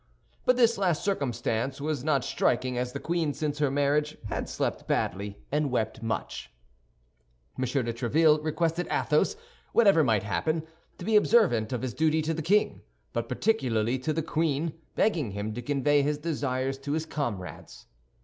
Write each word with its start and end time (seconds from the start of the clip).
But 0.45 0.57
this 0.57 0.79
last 0.79 1.03
circumstance 1.03 1.79
was 1.79 2.03
not 2.03 2.23
striking, 2.25 2.75
as 2.75 2.91
the 2.91 2.99
queen 2.99 3.35
since 3.35 3.59
her 3.59 3.69
marriage 3.69 4.17
had 4.29 4.49
slept 4.49 4.87
badly 4.87 5.37
and 5.51 5.69
wept 5.69 6.01
much. 6.01 6.51
M. 7.55 7.65
de 7.65 7.93
Tréville 7.93 8.43
requested 8.43 8.87
Athos, 8.89 9.35
whatever 9.73 10.03
might 10.03 10.23
happen, 10.23 10.63
to 10.97 11.05
be 11.05 11.15
observant 11.15 11.71
of 11.71 11.83
his 11.83 11.93
duty 11.93 12.23
to 12.23 12.33
the 12.33 12.41
king, 12.41 12.81
but 13.13 13.29
particularly 13.29 13.99
to 13.99 14.11
the 14.11 14.23
queen, 14.23 14.73
begging 14.95 15.33
him 15.33 15.53
to 15.53 15.61
convey 15.61 16.01
his 16.01 16.17
desires 16.17 16.79
to 16.79 16.93
his 16.93 17.05
comrades. 17.05 17.85